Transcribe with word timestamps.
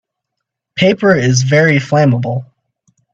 Paper 0.77 1.13
is 1.13 1.43
very 1.43 1.75
flammable. 1.77 2.47